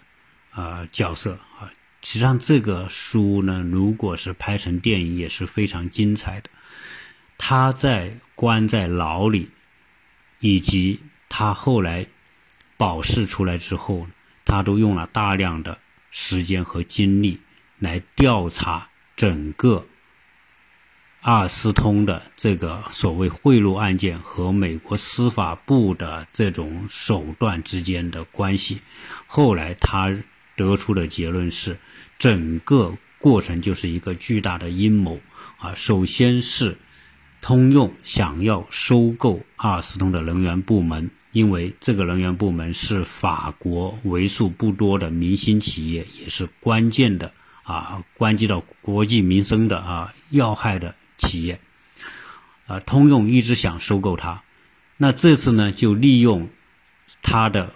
[0.53, 1.67] 啊角色啊。
[2.03, 6.49] 实际上，这个书呢，如果是拍成电影，也是非常精彩的。
[7.37, 9.51] 他在关在牢里，
[10.39, 12.07] 以及他后来
[12.77, 14.07] 保释出来之后，
[14.51, 15.79] 他都用了大量的
[16.11, 17.39] 时间和精力
[17.79, 19.87] 来调查整个
[21.21, 28.81] 阿尔斯通的这个所谓贿赂案件和美国司法部的这种手段之间的关系。
[29.29, 30.13] 后来他
[30.57, 31.79] 得出的结论是，
[32.19, 35.21] 整个过程就是一个巨大的阴谋
[35.59, 35.75] 啊！
[35.75, 36.77] 首先是
[37.41, 41.11] 通用想要收购阿尔斯通的能源部门。
[41.33, 51.61] 因为这个能源部门是法国为数不多的明星企业，也是关键的啊，关系到国际民生的啊要害的企业。
[52.67, 54.43] 啊，通用一直想收购它，
[54.97, 56.49] 那这次呢，就利用
[57.23, 57.73] 他的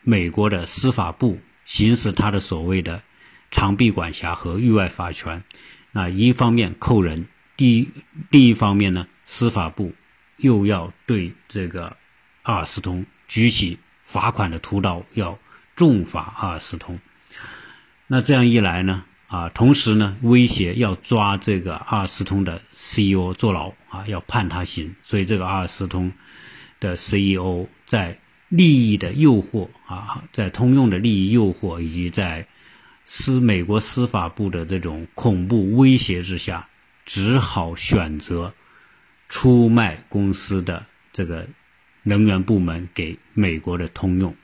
[0.00, 3.02] 美国的司法部行使他的所谓的
[3.50, 5.44] 长臂管辖和域外法权。
[5.92, 7.90] 那一方面扣人，第
[8.30, 9.92] 另一方面呢，司法部
[10.38, 11.98] 又要对这个。
[12.44, 15.38] 阿尔斯通举起罚款的屠刀，要
[15.74, 16.98] 重罚阿尔斯通。
[18.06, 24.94] 那这样一来呢，啊，同时呢，威胁要抓这个阿尔斯通的 CEO 坐牢，啊，要判他刑。
[25.02, 26.12] 所以，这个阿尔斯通
[26.80, 28.18] 的 CEO 在
[28.50, 32.46] 利益的诱惑啊，在通用的利益诱惑以及在
[33.06, 36.68] 司美国司法部的这种恐怖威胁之下，
[37.06, 38.52] 只好选择
[39.30, 41.48] 出卖公司的这个。
[42.06, 44.36] 能源部门给美国的通用，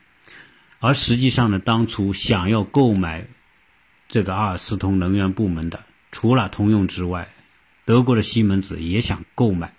[0.78, 3.26] 而实际上呢，当初想要购买
[4.08, 7.28] 这个阿尔斯通能源部门的，除了通用之外，
[7.84, 9.74] 德国的西门子也想购买，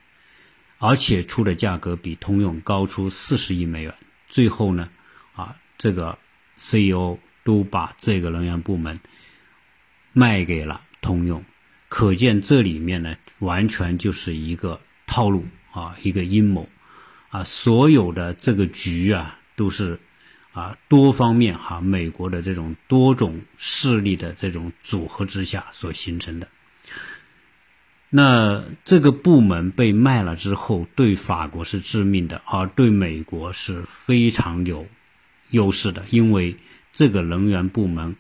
[0.78, 3.94] 而且出的价格比通用高出四十亿美元。
[4.30, 4.90] 最后呢，
[5.34, 6.20] 啊，这个
[6.58, 9.00] CEO 都把这个能源部门
[10.14, 11.44] 卖给了通用，
[11.90, 16.70] 可见这里面呢，完全就是一个套路啊，一个阴谋。
[17.32, 20.00] 啊，所有的这个局啊，都是
[20.52, 26.50] 啊多方面哈，美国的这种多种势力的这种组合之下所形成的。
[28.10, 34.86] 那这个部门被卖了之后，对法国是致命的，而对美国是非常有
[35.52, 36.58] 优势的，因为
[36.92, 38.18] 这个能源部门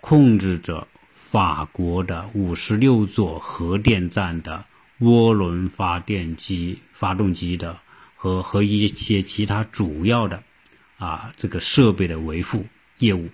[0.00, 4.64] 控制着法国的五十六座核电站的
[4.98, 7.78] 涡轮发电机发动机的。
[8.20, 10.42] 和和一些其他主要的
[10.98, 12.66] 啊这个设备的维护
[12.98, 13.30] 业务，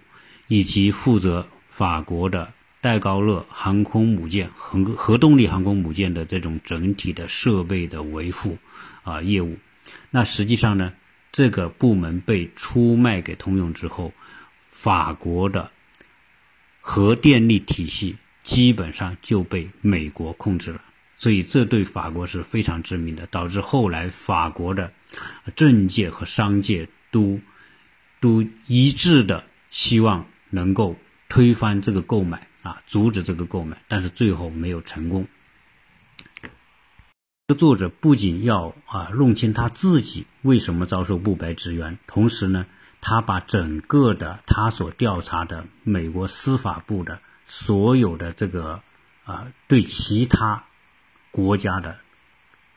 [0.47, 8.59] 以及负责法国的戴高乐航空母舰核核动力航空母舰的这种整体的设备的维护
[9.03, 9.57] 啊业务。
[10.11, 10.93] 那实际上呢，
[11.33, 14.13] 这个部门被出卖给通用之后，
[14.69, 15.71] 法国的
[16.83, 20.83] 核电力体系基本上就被美国控制了。
[21.17, 24.93] 所以这对法国是非常致命的，导致后来法国的
[25.55, 27.41] 政界和商界都
[28.21, 30.97] 都一致的希望能够
[31.29, 35.27] 推翻这个购买啊，阻止这个购买，但是最后没有成功。
[37.47, 42.67] 这作者不仅要啊弄清他自己为什么遭受不白之冤，同时呢，
[43.01, 48.83] 他把整个的他所调查的美国司法部的所有的这个
[49.25, 50.65] 啊对其他。
[51.35, 51.97] 国家的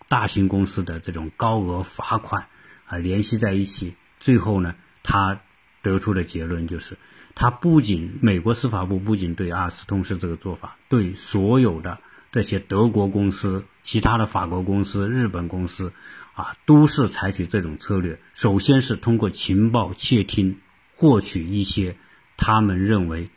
[0.08, 2.48] 大型公司的这种高额罚款
[2.88, 5.40] 啊联系在一起，最后呢，他
[5.84, 6.98] 得出的结论就是，
[7.36, 12.00] 他不仅美国司法部不仅对阿斯通是这个做法，对所有的
[12.32, 15.94] 这些德国公司、其他的法国公司、日本公司
[16.34, 18.20] 啊，都是采取这种策略。
[18.34, 20.60] 首先是通过情报窃听
[20.96, 21.96] 获取一些
[22.38, 23.30] 他们认为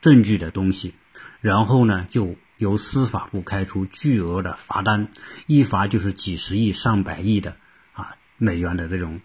[0.00, 0.94] 证据的东西，
[1.42, 2.34] 然后呢就。
[2.56, 5.08] 由司法部开出巨额的罚单，
[5.46, 7.56] 一罚就是几十亿、上百亿的
[7.92, 9.20] 啊美元的这种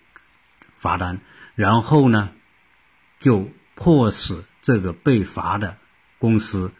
[0.78, 1.22] 罚单，
[1.54, 2.32] 然后呢，
[3.20, 5.78] 就迫使这个被罚的
[6.18, 6.72] 公司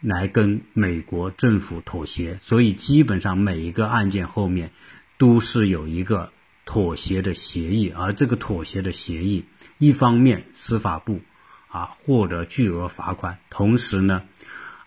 [0.00, 2.38] 来跟美国政府妥协。
[2.40, 4.72] 所以基本上每一个案件后面
[5.18, 6.32] 都是有一个
[6.64, 9.44] 妥协的协议，而这个妥协的协议，
[9.76, 11.20] 一方面司法部
[11.68, 14.22] 啊获得巨额罚款，同时呢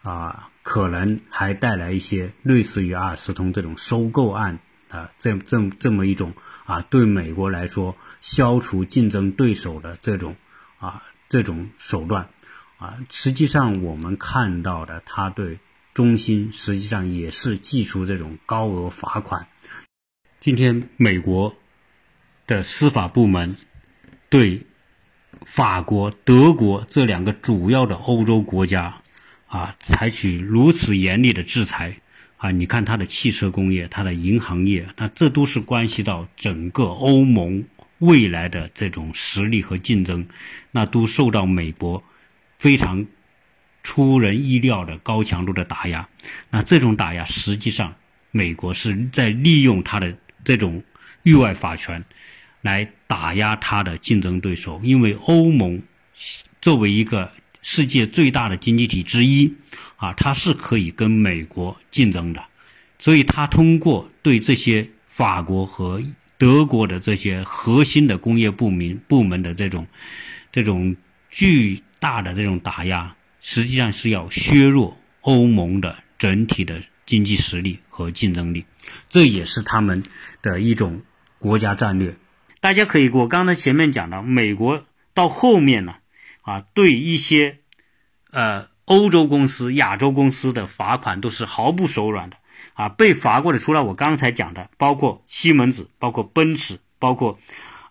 [0.01, 0.47] 啊。
[0.63, 4.59] 可能还带来一些类似于阿尔斯通这种收购案
[4.89, 6.33] 啊，这这这么一种
[6.65, 10.35] 啊，对美国来说消除竞争对手的这种
[10.77, 12.29] 啊这种手段
[12.77, 15.59] 啊，实际上我们看到的，他对
[15.93, 19.47] 中兴实际上也是寄出这种高额罚款。
[20.39, 21.55] 今天美国
[22.45, 23.55] 的司法部门
[24.29, 24.65] 对
[25.45, 29.00] 法国、德国这两个主要的欧洲国家。
[29.51, 31.93] 啊，采取如此严厉的制裁，
[32.37, 37.61] 啊，你看它的汽车工业、它的银行业，那这都是关系到整个欧盟
[37.99, 40.25] 未来的这种实力和竞争，
[40.71, 42.01] 那都受到美国
[42.59, 43.05] 非常
[43.83, 46.07] 出人意料的高强度的打压。
[46.49, 47.93] 那这种打压，实际上
[48.31, 50.81] 美国是在利用它的这种
[51.23, 52.01] 域外法权
[52.61, 55.81] 来打压它的竞争对手，因为欧盟
[56.61, 57.29] 作为一个
[57.61, 59.53] 世界最大的经济体之一，
[59.97, 62.43] 啊，它是可以跟美国竞争的，
[62.97, 66.01] 所以它通过对这些法国和
[66.39, 69.85] 德国的这些核心的工业部门部门的这种
[70.51, 70.95] 这种
[71.29, 78.65] 巨大的这种打压，实际上是要削弱欧盟的整体的经济实力和竞争力，
[79.07, 80.03] 这也是他们
[80.41, 81.03] 的一种
[81.37, 82.15] 国家战略。
[82.59, 84.83] 大家可以，我刚才前面讲的，美国
[85.13, 85.95] 到后面呢。
[86.41, 87.59] 啊对一些
[88.31, 92.37] 呃欧洲公司、亚洲公司的罚款都是毫不手软的
[92.73, 92.89] 啊！
[92.89, 97.39] 被罚过的，除了我刚才讲的，包括西门子、包括奔驰、包括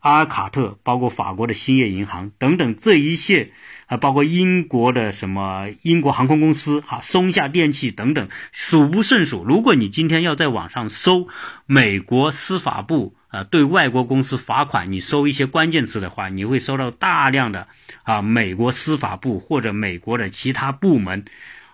[0.00, 3.52] 阿尔卡特、包括法国的兴业银行等等这一切
[3.86, 9.44] 啊，包括英国的什么英国航空公司、哈松下电器等等，数不胜数。
[9.44, 11.28] 如果你今天要在网上搜
[11.66, 13.14] 美国司法部。
[13.30, 17.68] 啊，对外国公司罚款，你搜一些关键词的话，你会收到大量的
[18.02, 21.24] 啊，美国司法部或者美国的其他部门，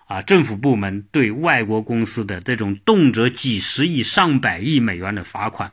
[0.05, 5.71] 啊，政府部门对外国公司的这种动辄几十亿、上百亿美元的罚款，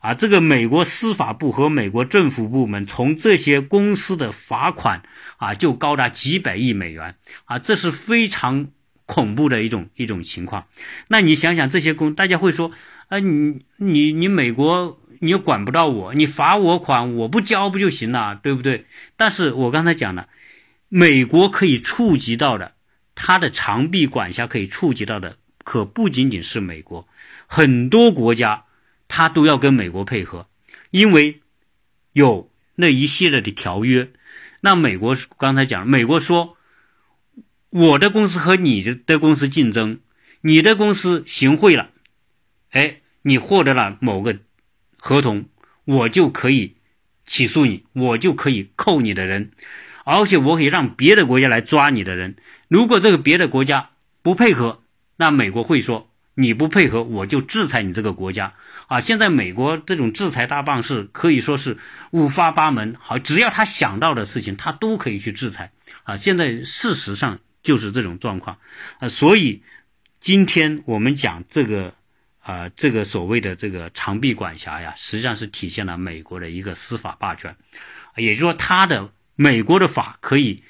[0.00, 5.02] 啊，这个美国司法部和美国政府部门从这些公司的罚款
[5.38, 7.16] 啊，就高达几百亿美元，
[7.46, 8.68] 啊，这是非常
[9.04, 10.66] 恐怖的一种一种情况。
[11.08, 12.70] 那你想想这些公，大家会说，
[13.08, 15.00] 啊，你你你美国。
[15.24, 18.84] 你又管不到我，你罚我款，我不交不就行了，对不对？
[19.16, 20.28] 但是我刚才讲了，
[20.88, 22.74] 美国可以触及到的，
[23.14, 27.08] 它的长臂管辖可以触及到的，可不仅仅是美国，
[27.46, 28.64] 很多国家
[29.08, 30.46] 它都要跟美国配合，
[30.90, 31.40] 因为
[32.12, 34.10] 有那一系列的条约。
[34.60, 36.58] 那美国刚才讲，美国说
[37.70, 40.00] 我的公司和你的的公司竞争，
[40.42, 41.88] 你的公司行贿了，
[42.70, 44.38] 哎，你获得了某个。
[45.06, 45.44] 合同，
[45.84, 46.76] 我就可以
[47.26, 49.50] 起诉你，我就可以扣你的人，
[50.02, 52.36] 而且我可以让别的国家来抓你的人。
[52.68, 53.90] 如果这个别的国家
[54.22, 54.80] 不配合，
[55.16, 58.54] 那美国会说你不配合，我就制裁你这个国家。
[58.86, 61.76] 啊，现在美国这种制裁大棒是可以说是
[62.10, 65.72] 五花八门，好，只要他想到的事情，他都可以去制裁。
[66.04, 68.56] 啊，现在事实上就是这种状况。
[69.00, 69.62] 啊，所以
[70.18, 71.92] 今天我们讲这个。
[72.44, 77.56] 啊，这个所谓的这个长臂管辖呀，实际上是体现了美国的一个司法霸权，
[78.16, 80.62] 也就是说，他的美国的法可以，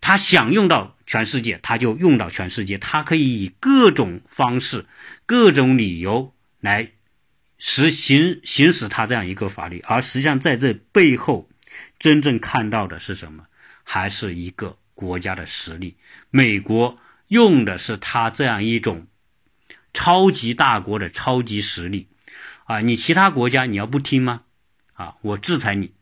[0.00, 4.86] 他想用到全世界，他就用到全世界，他可以以各种方式、
[5.26, 6.92] 各种理由来
[7.58, 11.46] 实行行使他这样一个法律，而实际上在这背后，
[11.98, 13.44] 真正看到的是什么？
[13.82, 15.98] 还是一个国家的实力。
[16.30, 16.98] 美国
[17.28, 19.06] 用的是他这样一种。
[19.94, 22.08] 超级大国的超级实力，
[22.64, 24.42] 啊，你其他国家你要不听吗？
[24.92, 25.92] 啊，我制裁你，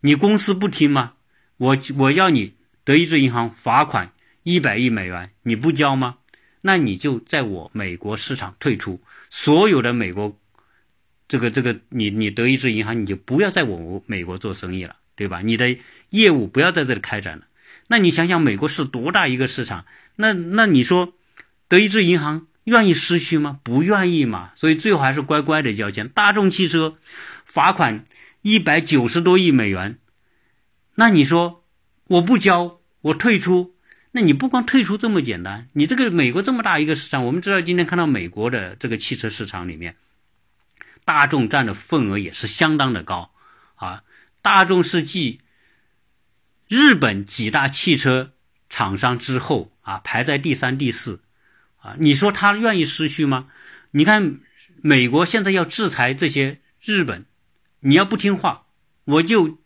[0.00, 1.12] 你公司不听吗？
[1.56, 4.12] 我我要你德意志银行罚款
[4.44, 6.16] 一百亿美元，你不交吗？
[6.62, 10.38] 那你就在我美国市场退出，所有的美国
[11.28, 15.40] 这个这个你你德意志银行你就不要在我美国做生意了，对吧？
[15.42, 15.76] 你的
[16.10, 17.46] 业务不要在这里开展了。
[17.88, 19.84] 那你想想美国是多大一个市场？
[20.14, 21.14] 那那你说
[21.66, 22.46] 德意志银行？
[22.64, 23.58] 愿意失去吗？
[23.62, 26.08] 不愿意嘛，所以最后还是乖乖的交钱。
[26.08, 26.98] 大众汽车
[27.44, 28.04] 罚款
[28.42, 29.98] 一百九十多亿美元，
[30.94, 31.64] 那你说
[32.06, 33.74] 我不交，我退出？
[34.12, 39.96] 那你不光退出这么简单，你这个美国这么大一个市场，我们知道今天看到美国的这个汽车市场里面，
[41.04, 43.30] 大众占的份额也是相当的高
[43.76, 44.02] 啊。
[44.42, 45.40] 大众是继
[46.68, 48.32] 日本几大汽车
[48.68, 51.22] 厂商之后啊，排在第三、第四。
[51.80, 53.48] 啊，你说他愿意失去吗？
[53.90, 54.40] 你看，
[54.82, 57.24] 美国现在要制裁这些日本，
[57.80, 58.66] 你要不听话，
[59.04, 59.58] 我就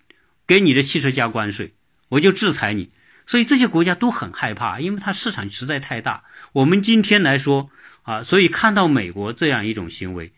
[0.46, 1.74] 给你的汽车加关税，
[2.08, 2.90] 我就制裁你。
[3.26, 6.24] 所以这些国家都很害怕，因为它市场实在太大。
[6.52, 7.70] 我们今天来说
[8.02, 10.32] 啊，所以看到美国这样一种行为，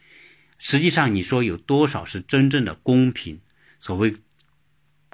[0.59, 3.41] 实际上你说有多少是真正的公平？
[3.81, 4.17] 所谓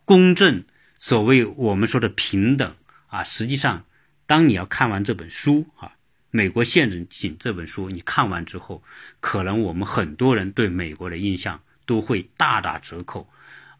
[0.04, 0.64] 公正，
[0.98, 2.74] 所谓我们说的平等
[3.08, 3.84] 啊，实际上
[4.26, 5.92] 当你要看完这本书啊。
[6.34, 8.82] 美国陷阱这本书，你看完之后，
[9.20, 13.28] 可能我们很多人对美国的印象都会大打折扣，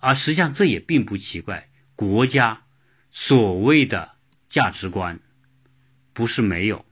[0.01, 1.71] 而实际上这也并不奇怪。
[1.97, 2.63] 国家
[3.11, 4.13] 所谓的
[4.51, 5.19] 价值观
[6.13, 6.85] 不是没有，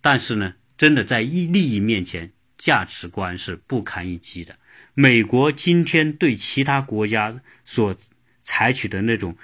[0.00, 4.58] 但是呢，真的在利利益面前，价值观是不堪一击的。
[4.94, 7.94] 美国今天对其他国家所
[8.42, 9.36] 采取的那种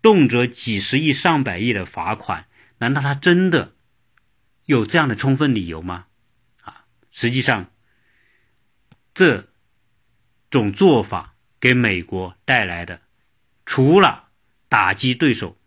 [0.00, 2.46] 动辄几十亿、上百亿的罚款。
[2.78, 3.74] 难道他真的
[4.70, 6.06] 有这样的充分理由吗？
[6.62, 7.72] 啊，实际上，
[9.12, 9.48] 这
[10.48, 13.00] 种做法给美国带来的，
[13.66, 14.28] 除了
[14.68, 15.58] 打击对手、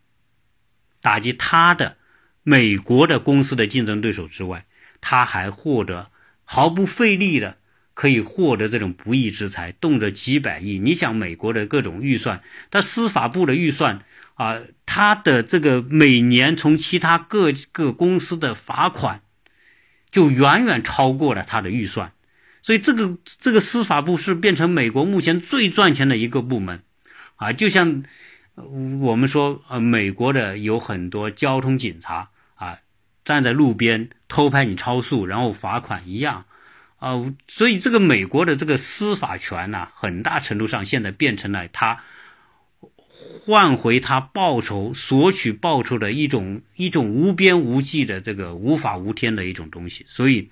[1.01, 1.97] 打击他的
[2.43, 4.65] 美国的公司的竞争对手之外，
[5.01, 6.09] 他还获得
[6.45, 7.57] 毫不费力的。
[7.95, 10.79] 可以获得这种不义之财，动辄几百亿。
[10.79, 12.41] 你想美国的各种预算，
[12.71, 14.03] 他司法部的预算
[14.43, 19.21] 啊，他的这个每年从其他各个公司的罚款，
[20.11, 22.11] 就远远超过了他的预算。
[22.61, 26.83] 所以这个这个司法部是变成美国目前最赚钱的一个部门
[27.37, 28.03] 啊，就像
[28.99, 32.79] 我们说呃，美国的有很多交通警察啊，
[33.23, 36.45] 站在路边偷拍你超速，然后罚款一样。
[36.99, 42.03] 啊，所以这个美国的这个司法权呢，很大程度上现在变成了他
[43.45, 50.05] 换回他报酬、索取报酬的一种一种无边无际的这个无法无天的一种东西。
[50.07, 50.49] 所以，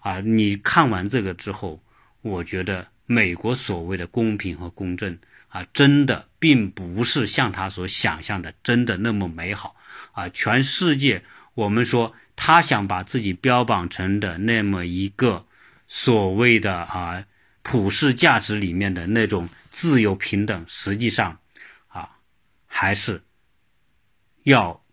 [0.00, 1.82] 啊，你看完这个之后，
[2.22, 5.18] 我觉得美国所谓的公平和公正
[5.48, 9.76] 啊，真的并不是像他所想象的真的那么美好
[10.12, 10.28] 啊。
[10.28, 11.22] 全世界，
[11.54, 15.46] 我们说他想把自己标榜成的那么一个。
[15.86, 17.24] 所谓的啊
[17.62, 21.38] 普世价值里面的那种自由平等，实际上
[22.76, 23.22] 还是
[24.42, 24.84] 要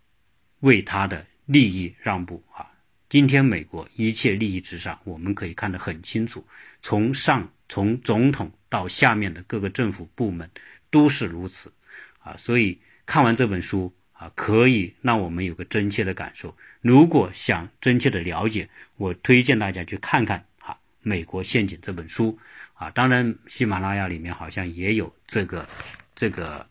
[0.60, 2.70] 为他的利益让步啊。
[3.10, 6.46] 今天美国一切利益至上，我们可以看得很清楚，
[6.84, 10.48] 从上从总统到下面的各个政府部门
[10.92, 11.74] 都是如此
[12.20, 12.38] 啊。
[12.38, 16.56] 所以看完这本书啊，可以让我们有个真切的感受。
[16.82, 20.46] 如果想真切的了解，我推荐大家去看看。
[20.68, 22.38] 《啊美国陷阱》这本书
[22.76, 25.68] 啊，当然喜马拉雅里面好像也有这个
[26.14, 26.70] 这个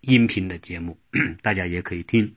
[0.00, 0.98] 音频的节目，
[1.42, 2.34] 大家也可以听。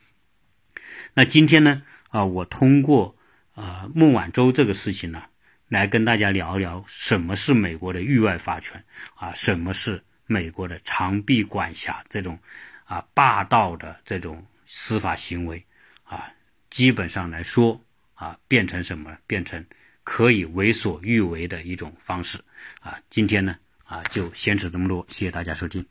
[1.13, 3.15] 那今天呢啊，我通过
[3.53, 5.23] 啊孟晚舟这个事情呢，
[5.67, 8.83] 来跟大家聊一聊什么是美国的域外法权
[9.15, 12.39] 啊，什么是美国的长臂管辖这种
[12.85, 15.65] 啊霸道的这种司法行为
[16.03, 16.31] 啊，
[16.69, 17.81] 基本上来说
[18.13, 19.17] 啊，变成什么？
[19.27, 19.65] 变成。
[20.05, 22.39] 可以为所欲为的一种方式，
[22.79, 25.85] 啊，今天呢，啊，就先扯这么多，谢谢大家收听。